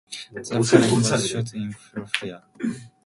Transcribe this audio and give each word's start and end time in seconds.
The 0.33 0.63
film 0.63 0.95
was 0.95 1.29
shot 1.29 1.53
in 1.53 1.71
Philadelphia. 1.73 2.41